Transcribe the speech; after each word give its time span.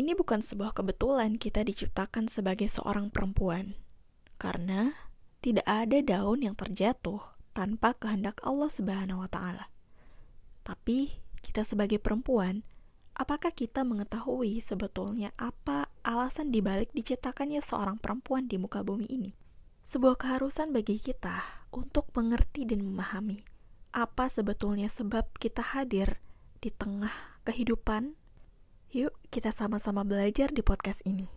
Ini 0.00 0.16
bukan 0.16 0.40
sebuah 0.40 0.72
kebetulan 0.72 1.36
kita 1.36 1.60
diciptakan 1.60 2.32
sebagai 2.32 2.72
seorang 2.72 3.12
perempuan, 3.12 3.76
karena 4.40 4.96
tidak 5.44 5.68
ada 5.68 6.00
daun 6.00 6.40
yang 6.40 6.56
terjatuh 6.56 7.20
tanpa 7.52 7.92
kehendak 7.92 8.40
Allah 8.40 8.72
Subhanahu 8.72 9.20
wa 9.20 9.28
Ta'ala. 9.28 9.68
Tapi 10.64 11.20
kita 11.44 11.68
sebagai 11.68 12.00
perempuan, 12.00 12.64
apakah 13.12 13.52
kita 13.52 13.84
mengetahui 13.84 14.64
sebetulnya 14.64 15.36
apa 15.36 15.92
alasan 16.00 16.48
dibalik 16.48 16.88
diciptakannya 16.96 17.60
seorang 17.60 18.00
perempuan 18.00 18.48
di 18.48 18.56
muka 18.56 18.80
bumi 18.80 19.04
ini? 19.04 19.36
Sebuah 19.84 20.16
keharusan 20.16 20.72
bagi 20.72 20.96
kita 20.96 21.44
untuk 21.76 22.08
mengerti 22.16 22.64
dan 22.64 22.88
memahami 22.88 23.44
apa 23.92 24.32
sebetulnya 24.32 24.88
sebab 24.88 25.28
kita 25.36 25.60
hadir 25.60 26.24
di 26.64 26.72
tengah 26.72 27.12
kehidupan 27.44 28.16
Yuk, 28.90 29.14
kita 29.30 29.54
sama-sama 29.54 30.02
belajar 30.02 30.50
di 30.50 30.66
podcast 30.66 31.06
ini. 31.06 31.30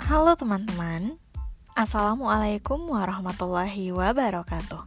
Halo 0.00 0.32
teman-teman, 0.32 1.20
Assalamualaikum 1.76 2.88
warahmatullahi 2.88 3.92
wabarakatuh. 3.92 4.80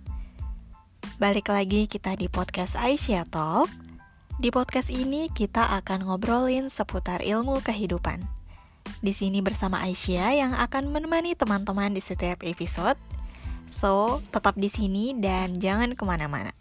Balik 1.21 1.53
lagi 1.53 1.85
kita 1.85 2.17
di 2.17 2.33
podcast 2.33 2.73
Aisyah 2.73 3.29
Talk. 3.29 3.69
Di 4.41 4.49
podcast 4.49 4.89
ini 4.89 5.29
kita 5.29 5.69
akan 5.85 6.09
ngobrolin 6.09 6.73
seputar 6.73 7.21
ilmu 7.21 7.61
kehidupan. 7.61 8.25
Di 9.05 9.13
sini 9.13 9.37
bersama 9.45 9.85
Aisyah 9.85 10.33
yang 10.33 10.57
akan 10.57 10.89
menemani 10.89 11.37
teman-teman 11.37 11.93
di 11.93 12.01
setiap 12.01 12.41
episode 12.41 12.97
So, 13.75 14.23
tetap 14.31 14.55
di 14.55 14.71
sini 14.71 15.11
dan 15.19 15.59
jangan 15.59 15.99
ke 15.99 16.03
mana-mana. 16.07 16.55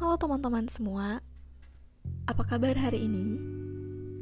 Halo 0.00 0.16
teman-teman 0.16 0.64
semua, 0.72 1.20
apa 2.24 2.42
kabar 2.48 2.72
hari 2.72 3.04
ini? 3.04 3.36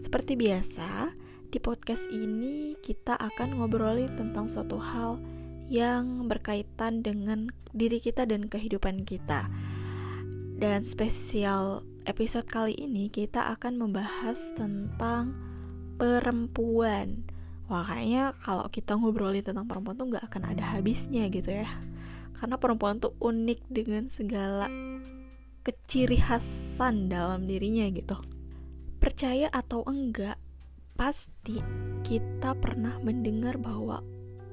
Seperti 0.02 0.34
biasa, 0.34 1.14
di 1.46 1.62
podcast 1.62 2.10
ini 2.10 2.74
kita 2.82 3.14
akan 3.14 3.62
ngobrolin 3.62 4.18
tentang 4.18 4.50
suatu 4.50 4.82
hal 4.82 5.22
yang 5.70 6.26
berkaitan 6.26 7.06
dengan 7.06 7.54
diri 7.70 8.02
kita 8.02 8.26
dan 8.26 8.50
kehidupan 8.50 9.06
kita 9.06 9.46
dan 10.60 10.84
spesial 10.84 11.80
episode 12.04 12.44
kali 12.44 12.76
ini 12.76 13.08
kita 13.08 13.48
akan 13.56 13.80
membahas 13.80 14.52
tentang 14.52 15.32
perempuan. 15.96 17.24
Wah 17.72 17.80
kayaknya 17.88 18.36
kalau 18.44 18.68
kita 18.68 18.92
ngobrolin 18.92 19.40
tentang 19.40 19.64
perempuan 19.64 19.96
tuh 19.96 20.12
nggak 20.12 20.28
akan 20.28 20.52
ada 20.52 20.76
habisnya 20.76 21.32
gitu 21.32 21.64
ya. 21.64 21.68
Karena 22.36 22.60
perempuan 22.60 23.00
tuh 23.00 23.16
unik 23.24 23.72
dengan 23.72 24.04
segala 24.12 24.68
keciri 25.64 26.20
khasan 26.20 27.08
dalam 27.08 27.48
dirinya 27.48 27.88
gitu. 27.88 28.20
Percaya 29.00 29.48
atau 29.48 29.80
enggak, 29.88 30.36
pasti 30.92 31.56
kita 32.04 32.52
pernah 32.60 33.00
mendengar 33.00 33.56
bahwa 33.56 34.04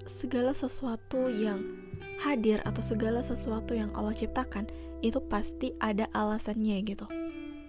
segala 0.08 0.56
sesuatu 0.56 1.28
yang 1.28 1.87
hadir 2.22 2.62
atau 2.66 2.82
segala 2.82 3.22
sesuatu 3.22 3.78
yang 3.78 3.94
Allah 3.94 4.14
ciptakan 4.14 4.66
itu 5.06 5.22
pasti 5.30 5.74
ada 5.78 6.10
alasannya 6.14 6.82
gitu. 6.86 7.06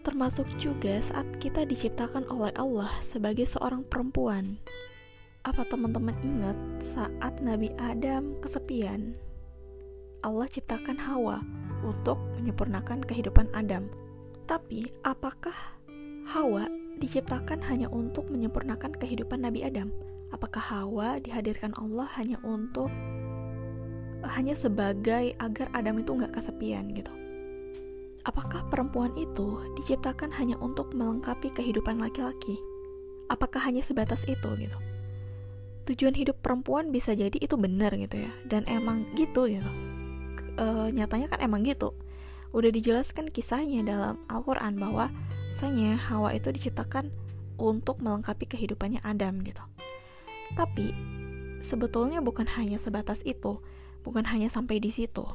Termasuk 0.06 0.48
juga 0.56 1.04
saat 1.04 1.28
kita 1.36 1.68
diciptakan 1.68 2.24
oleh 2.32 2.54
Allah 2.56 2.88
sebagai 3.04 3.44
seorang 3.44 3.84
perempuan. 3.84 4.56
Apa 5.44 5.68
teman-teman 5.68 6.16
ingat 6.24 6.56
saat 6.80 7.40
Nabi 7.44 7.72
Adam 7.76 8.36
kesepian? 8.40 9.16
Allah 10.24 10.48
ciptakan 10.50 10.98
Hawa 10.98 11.44
untuk 11.86 12.18
menyempurnakan 12.40 13.04
kehidupan 13.06 13.52
Adam. 13.54 13.86
Tapi 14.48 14.88
apakah 15.04 15.54
Hawa 16.32 16.66
diciptakan 16.98 17.62
hanya 17.68 17.86
untuk 17.92 18.26
menyempurnakan 18.32 18.96
kehidupan 18.98 19.44
Nabi 19.44 19.62
Adam? 19.62 19.94
Apakah 20.34 20.60
Hawa 20.60 21.22
dihadirkan 21.22 21.72
Allah 21.78 22.08
hanya 22.18 22.36
untuk 22.42 22.90
hanya 24.26 24.58
sebagai 24.58 25.34
agar 25.38 25.70
Adam 25.74 26.02
itu 26.02 26.10
nggak 26.14 26.34
kesepian 26.34 26.90
gitu? 26.94 27.10
apakah 28.28 28.60
perempuan 28.68 29.16
itu 29.16 29.64
diciptakan 29.80 30.28
hanya 30.36 30.60
untuk 30.60 30.92
melengkapi 30.92 31.48
kehidupan 31.48 31.96
laki-laki? 31.96 32.60
Apakah 33.32 33.64
hanya 33.64 33.80
sebatas 33.80 34.28
itu 34.28 34.48
gitu? 34.60 34.78
Tujuan 35.88 36.12
hidup 36.12 36.44
perempuan 36.44 36.92
bisa 36.92 37.16
jadi 37.16 37.34
itu 37.40 37.56
benar 37.56 37.96
gitu 37.96 38.20
ya, 38.20 38.32
dan 38.44 38.68
emang 38.68 39.08
gitu 39.16 39.48
gitu. 39.48 39.70
E, 40.60 40.92
nyatanya 40.92 41.32
kan 41.32 41.40
emang 41.40 41.64
gitu. 41.64 41.96
Udah 42.52 42.68
dijelaskan 42.68 43.32
kisahnya 43.32 43.80
dalam 43.84 44.20
Al-Quran 44.28 44.76
bahwa 44.76 45.08
misalnya 45.48 45.96
Hawa 45.96 46.36
itu 46.36 46.52
diciptakan 46.52 47.08
untuk 47.56 48.04
melengkapi 48.04 48.44
kehidupannya 48.44 49.00
Adam 49.00 49.40
gitu. 49.40 49.64
Tapi 50.52 50.92
sebetulnya 51.64 52.20
bukan 52.20 52.44
hanya 52.60 52.76
sebatas 52.76 53.24
itu, 53.24 53.60
bukan 54.08 54.24
hanya 54.32 54.48
sampai 54.48 54.80
di 54.80 54.88
situ 54.88 55.28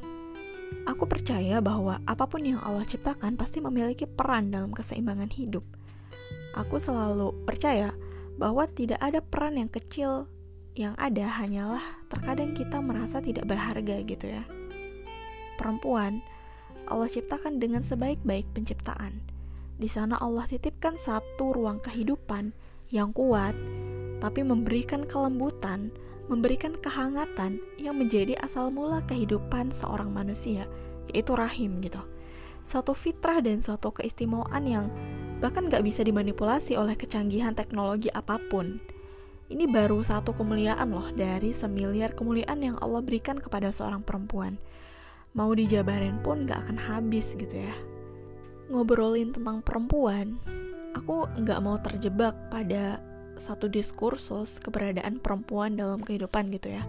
Aku 0.84 1.08
percaya 1.08 1.64
bahwa 1.64 2.02
apa 2.04 2.28
pun 2.28 2.44
yang 2.44 2.60
Allah 2.60 2.84
ciptakan 2.84 3.40
pasti 3.40 3.64
memiliki 3.64 4.04
peran 4.04 4.52
dalam 4.52 4.76
keseimbangan 4.76 5.32
hidup. 5.32 5.64
Aku 6.60 6.76
selalu 6.82 7.32
percaya 7.48 7.96
bahwa 8.36 8.68
tidak 8.68 9.00
ada 9.00 9.24
peran 9.24 9.56
yang 9.56 9.72
kecil 9.72 10.28
yang 10.74 10.98
ada 10.98 11.30
hanyalah 11.30 11.82
terkadang 12.10 12.58
kita 12.58 12.82
merasa 12.82 13.22
tidak 13.22 13.48
berharga 13.48 14.02
gitu 14.04 14.26
ya. 14.28 14.44
Perempuan 15.56 16.20
Allah 16.90 17.08
ciptakan 17.08 17.64
dengan 17.64 17.86
sebaik-baik 17.86 18.52
penciptaan. 18.52 19.24
Di 19.80 19.88
sana 19.88 20.20
Allah 20.20 20.44
titipkan 20.50 21.00
satu 21.00 21.56
ruang 21.56 21.80
kehidupan 21.80 22.52
yang 22.92 23.16
kuat, 23.16 23.56
tapi 24.20 24.44
memberikan 24.44 25.08
kelembutan, 25.08 25.96
memberikan 26.32 26.80
kehangatan 26.80 27.60
yang 27.76 28.00
menjadi 28.00 28.40
asal 28.40 28.72
mula 28.72 29.04
kehidupan 29.08 29.70
seorang 29.74 30.12
manusia, 30.12 30.68
yaitu 31.12 31.36
rahim 31.36 31.84
gitu. 31.84 32.00
Suatu 32.64 32.96
fitrah 32.96 33.44
dan 33.44 33.60
suatu 33.60 33.92
keistimewaan 33.92 34.64
yang 34.64 34.88
bahkan 35.44 35.68
gak 35.68 35.84
bisa 35.84 36.00
dimanipulasi 36.08 36.80
oleh 36.80 36.96
kecanggihan 36.96 37.52
teknologi 37.52 38.08
apa 38.16 38.40
pun. 38.48 38.80
Ini 39.52 39.68
baru 39.68 40.00
satu 40.00 40.32
kemuliaan 40.32 40.96
loh 40.96 41.12
dari 41.12 41.52
semiliar 41.52 42.16
kemuliaan 42.16 42.64
yang 42.64 42.80
Allah 42.80 43.04
berikan 43.04 43.44
kepada 43.44 43.68
seorang 43.76 44.00
perempuan. 44.00 44.56
Mau 45.36 45.52
dijabarin 45.52 46.24
pun 46.24 46.48
gak 46.48 46.64
akan 46.64 46.80
habis 46.80 47.36
gitu 47.36 47.60
ya. 47.60 47.76
Ngobrolin 48.72 49.36
tentang 49.36 49.60
perempuan, 49.60 50.40
aku 50.96 51.28
gak 51.44 51.60
mau 51.60 51.76
terjebak 51.84 52.48
pada 52.48 53.04
satu 53.38 53.70
diskursus 53.70 54.60
keberadaan 54.62 55.22
perempuan 55.22 55.78
dalam 55.78 56.02
kehidupan 56.02 56.50
gitu 56.54 56.74
ya 56.74 56.84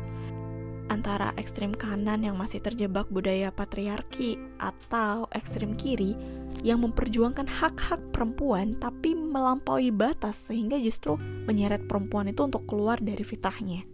antara 0.93 1.32
ekstrim 1.41 1.72
kanan 1.72 2.25
yang 2.25 2.37
masih 2.37 2.60
terjebak 2.60 3.09
budaya 3.09 3.49
patriarki 3.49 4.37
atau 4.60 5.28
ekstrim 5.33 5.77
kiri 5.77 6.16
yang 6.60 6.81
memperjuangkan 6.84 7.49
hak-hak 7.49 8.00
perempuan 8.12 8.77
tapi 8.77 9.16
melampaui 9.16 9.93
batas 9.93 10.49
sehingga 10.53 10.77
justru 10.81 11.16
menyeret 11.49 11.88
perempuan 11.88 12.28
itu 12.28 12.44
untuk 12.44 12.65
keluar 12.69 13.00
dari 13.00 13.25
fitrahnya. 13.25 13.84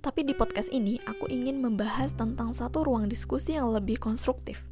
Tapi 0.00 0.22
di 0.22 0.36
podcast 0.36 0.70
ini 0.70 1.00
aku 1.02 1.26
ingin 1.26 1.58
membahas 1.58 2.14
tentang 2.14 2.54
satu 2.54 2.86
ruang 2.86 3.10
diskusi 3.10 3.58
yang 3.58 3.74
lebih 3.74 3.98
konstruktif, 3.98 4.68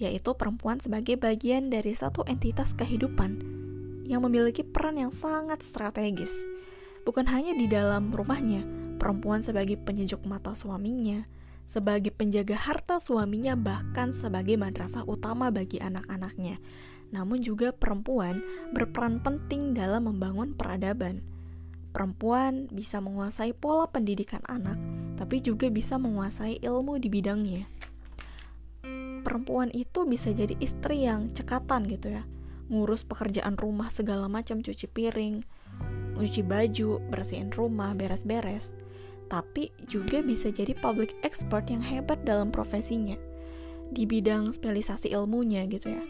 yaitu 0.00 0.34
perempuan 0.34 0.82
sebagai 0.82 1.14
bagian 1.20 1.70
dari 1.70 1.94
satu 1.94 2.26
entitas 2.26 2.74
kehidupan 2.74 3.61
yang 4.06 4.22
memiliki 4.26 4.66
peran 4.66 4.98
yang 4.98 5.12
sangat 5.14 5.62
strategis. 5.62 6.32
Bukan 7.02 7.26
hanya 7.30 7.54
di 7.54 7.66
dalam 7.66 8.14
rumahnya, 8.14 8.62
perempuan 8.98 9.42
sebagai 9.42 9.74
penyejuk 9.78 10.22
mata 10.22 10.54
suaminya, 10.54 11.26
sebagai 11.66 12.14
penjaga 12.14 12.54
harta 12.54 13.02
suaminya, 13.02 13.58
bahkan 13.58 14.14
sebagai 14.14 14.54
madrasah 14.58 15.02
utama 15.06 15.50
bagi 15.50 15.82
anak-anaknya. 15.82 16.62
Namun 17.12 17.44
juga 17.44 17.74
perempuan 17.76 18.40
berperan 18.72 19.20
penting 19.20 19.76
dalam 19.76 20.08
membangun 20.08 20.54
peradaban. 20.56 21.20
Perempuan 21.92 22.72
bisa 22.72 23.04
menguasai 23.04 23.52
pola 23.52 23.84
pendidikan 23.84 24.40
anak, 24.48 24.80
tapi 25.20 25.44
juga 25.44 25.68
bisa 25.68 26.00
menguasai 26.00 26.56
ilmu 26.64 26.96
di 26.96 27.12
bidangnya. 27.12 27.68
Perempuan 29.22 29.68
itu 29.70 30.08
bisa 30.08 30.32
jadi 30.32 30.56
istri 30.58 31.04
yang 31.04 31.30
cekatan 31.36 31.84
gitu 31.86 32.16
ya, 32.16 32.24
ngurus 32.70 33.02
pekerjaan 33.06 33.58
rumah 33.58 33.90
segala 33.90 34.30
macam 34.30 34.62
cuci 34.62 34.86
piring, 34.90 35.42
cuci 36.14 36.42
baju, 36.46 37.02
bersihin 37.10 37.50
rumah, 37.50 37.96
beres-beres. 37.96 38.76
Tapi 39.26 39.72
juga 39.88 40.20
bisa 40.20 40.52
jadi 40.52 40.76
public 40.76 41.16
expert 41.24 41.72
yang 41.72 41.80
hebat 41.80 42.20
dalam 42.22 42.52
profesinya. 42.52 43.16
Di 43.88 44.04
bidang 44.04 44.52
spesialisasi 44.52 45.12
ilmunya 45.16 45.64
gitu 45.66 45.88
ya. 45.88 46.04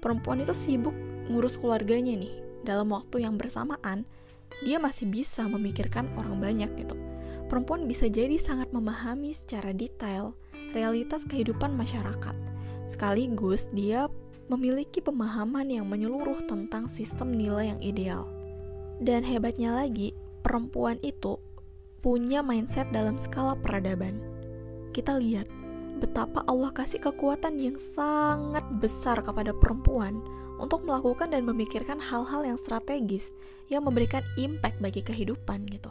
Perempuan 0.00 0.42
itu 0.42 0.56
sibuk 0.56 0.96
ngurus 1.30 1.60
keluarganya 1.60 2.16
nih, 2.18 2.32
dalam 2.66 2.90
waktu 2.90 3.22
yang 3.22 3.38
bersamaan, 3.38 4.08
dia 4.66 4.78
masih 4.82 5.10
bisa 5.10 5.46
memikirkan 5.46 6.10
orang 6.18 6.38
banyak 6.42 6.70
gitu. 6.78 6.98
Perempuan 7.46 7.84
bisa 7.84 8.08
jadi 8.08 8.40
sangat 8.40 8.72
memahami 8.72 9.36
secara 9.36 9.76
detail 9.76 10.32
realitas 10.72 11.28
kehidupan 11.28 11.76
masyarakat. 11.76 12.34
Sekaligus 12.88 13.68
dia 13.76 14.08
memiliki 14.52 15.00
pemahaman 15.00 15.72
yang 15.72 15.88
menyeluruh 15.88 16.44
tentang 16.44 16.92
sistem 16.92 17.32
nilai 17.32 17.72
yang 17.72 17.80
ideal. 17.80 18.28
Dan 19.00 19.24
hebatnya 19.24 19.72
lagi, 19.72 20.12
perempuan 20.44 21.00
itu 21.00 21.40
punya 22.04 22.44
mindset 22.44 22.92
dalam 22.92 23.16
skala 23.16 23.56
peradaban. 23.56 24.20
Kita 24.92 25.16
lihat 25.16 25.48
betapa 25.96 26.44
Allah 26.44 26.68
kasih 26.74 27.00
kekuatan 27.00 27.56
yang 27.56 27.80
sangat 27.80 28.66
besar 28.76 29.24
kepada 29.24 29.56
perempuan 29.56 30.20
untuk 30.60 30.84
melakukan 30.84 31.32
dan 31.32 31.48
memikirkan 31.48 31.96
hal-hal 31.98 32.44
yang 32.44 32.58
strategis 32.60 33.32
yang 33.72 33.88
memberikan 33.88 34.20
impact 34.36 34.78
bagi 34.78 35.00
kehidupan 35.00 35.64
gitu. 35.72 35.90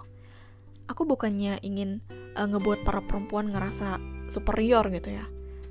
Aku 0.86 1.08
bukannya 1.08 1.58
ingin 1.66 2.04
uh, 2.38 2.46
ngebuat 2.46 2.84
para 2.86 3.02
perempuan 3.02 3.50
ngerasa 3.50 3.98
superior 4.28 4.86
gitu 4.92 5.16
ya. 5.16 5.26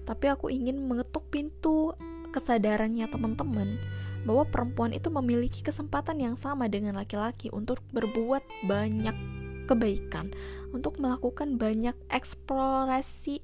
Tapi 0.08 0.26
aku 0.32 0.50
ingin 0.50 0.81
mengetuk 0.88 1.28
pintu 1.28 1.94
kesadarannya 2.31 3.11
teman-teman 3.11 3.77
bahwa 4.25 4.44
perempuan 4.49 4.93
itu 4.93 5.09
memiliki 5.09 5.65
kesempatan 5.65 6.21
yang 6.21 6.37
sama 6.37 6.69
dengan 6.69 6.97
laki-laki 6.97 7.49
untuk 7.53 7.81
berbuat 7.93 8.44
banyak 8.69 9.17
kebaikan, 9.65 10.35
untuk 10.75 10.99
melakukan 10.99 11.56
banyak 11.56 11.94
eksplorasi 12.11 13.38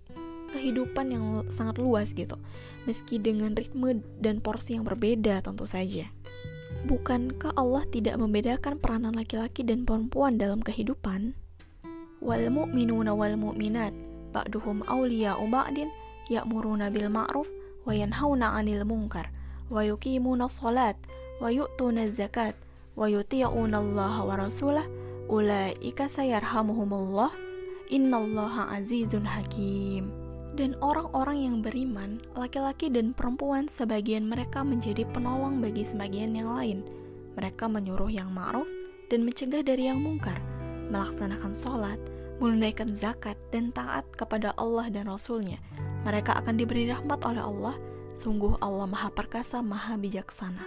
kehidupan 0.50 1.14
yang 1.14 1.24
sangat 1.50 1.78
luas 1.78 2.10
gitu, 2.12 2.38
meski 2.84 3.22
dengan 3.22 3.54
ritme 3.54 4.02
dan 4.18 4.42
porsi 4.42 4.74
yang 4.74 4.82
berbeda 4.82 5.42
tentu 5.42 5.64
saja. 5.66 6.10
Bukankah 6.86 7.54
Allah 7.58 7.82
tidak 7.90 8.18
membedakan 8.18 8.78
peranan 8.78 9.14
laki-laki 9.18 9.66
dan 9.66 9.82
perempuan 9.82 10.38
dalam 10.38 10.62
kehidupan? 10.62 11.34
Wal 12.22 12.46
mu'minuna 12.50 13.10
wal 13.10 13.34
mu'minat 13.34 13.90
ba'duhum 14.30 14.86
awliya'u 14.86 15.46
ba'din 15.50 15.90
ya'muruna 16.30 16.90
bil 16.90 17.10
ma'ruf 17.10 17.48
wa 19.70 19.80
yuqimuna 19.86 20.50
shalat 20.50 20.98
wa 21.38 21.48
yu'tuna 21.48 22.10
zakat 22.10 22.58
wa 22.98 23.06
yuti'una 23.06 23.78
Allah 23.78 24.14
wa 24.26 24.34
rasulah 24.34 24.86
ulaika 25.30 26.10
sayarhamuhumullah 26.10 27.30
innallaha 27.92 28.74
azizun 28.74 29.22
hakim 29.22 30.26
dan 30.56 30.72
orang-orang 30.80 31.38
yang 31.44 31.56
beriman, 31.60 32.16
laki-laki 32.32 32.88
dan 32.88 33.12
perempuan 33.12 33.68
sebagian 33.68 34.24
mereka 34.24 34.64
menjadi 34.64 35.04
penolong 35.12 35.60
bagi 35.60 35.84
sebagian 35.84 36.32
yang 36.32 36.48
lain. 36.48 36.80
Mereka 37.36 37.68
menyuruh 37.68 38.08
yang 38.08 38.32
ma'ruf 38.32 38.64
dan 39.12 39.28
mencegah 39.28 39.60
dari 39.60 39.92
yang 39.92 40.00
mungkar, 40.00 40.40
melaksanakan 40.88 41.52
sholat, 41.52 42.00
menunaikan 42.40 42.88
zakat, 42.88 43.36
dan 43.52 43.68
taat 43.76 44.08
kepada 44.16 44.56
Allah 44.56 44.88
dan 44.88 45.12
Rasulnya. 45.12 45.60
Mereka 46.06 46.38
akan 46.38 46.54
diberi 46.54 46.86
rahmat 46.86 47.18
oleh 47.26 47.42
Allah, 47.42 47.74
sungguh 48.14 48.62
Allah 48.62 48.86
maha 48.86 49.10
perkasa, 49.10 49.58
maha 49.58 49.98
bijaksana. 49.98 50.62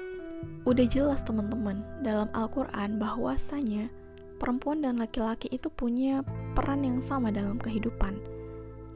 Udah 0.67 0.83
jelas 0.83 1.23
teman-teman, 1.23 1.79
dalam 2.03 2.27
Al-Quran 2.35 2.99
bahwasanya 2.99 3.87
perempuan 4.35 4.83
dan 4.83 4.99
laki-laki 4.99 5.47
itu 5.47 5.71
punya 5.71 6.27
peran 6.59 6.83
yang 6.83 6.99
sama 6.99 7.31
dalam 7.31 7.55
kehidupan, 7.55 8.19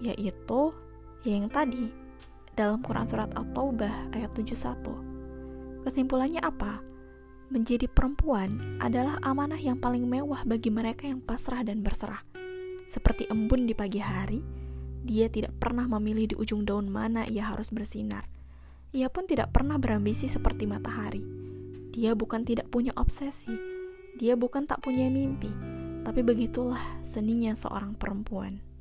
yaitu 0.04 0.76
yang 1.24 1.48
tadi 1.48 1.96
dalam 2.60 2.84
Quran 2.84 3.08
Surat 3.08 3.32
At-Taubah 3.32 4.12
ayat 4.12 4.36
71. 4.36 5.88
Kesimpulannya 5.88 6.44
apa? 6.44 6.84
Menjadi 7.52 7.88
perempuan 7.88 8.80
adalah 8.84 9.16
amanah 9.24 9.60
yang 9.60 9.80
paling 9.80 10.08
mewah 10.08 10.44
bagi 10.44 10.68
mereka 10.68 11.08
yang 11.08 11.24
pasrah 11.24 11.64
dan 11.64 11.80
berserah. 11.80 12.24
Seperti 12.88 13.32
embun 13.32 13.64
di 13.64 13.76
pagi 13.76 14.00
hari, 14.04 14.63
dia 15.04 15.28
tidak 15.28 15.52
pernah 15.60 15.84
memilih 15.86 16.32
di 16.32 16.36
ujung 16.40 16.64
daun 16.64 16.88
mana 16.88 17.28
ia 17.28 17.44
harus 17.44 17.70
bersinar. 17.76 18.32
Ia 18.96 19.12
pun 19.12 19.28
tidak 19.28 19.52
pernah 19.52 19.76
berambisi 19.76 20.32
seperti 20.32 20.64
matahari. 20.64 21.22
Dia 21.92 22.16
bukan 22.16 22.48
tidak 22.48 22.72
punya 22.72 22.96
obsesi, 22.96 23.54
dia 24.18 24.40
bukan 24.40 24.64
tak 24.66 24.82
punya 24.82 25.12
mimpi, 25.12 25.52
tapi 26.08 26.24
begitulah 26.24 26.82
seninya 27.04 27.54
seorang 27.54 27.94
perempuan. 28.00 28.73